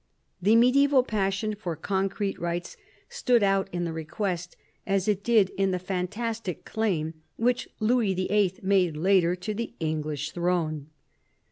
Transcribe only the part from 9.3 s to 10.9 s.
to the English throne.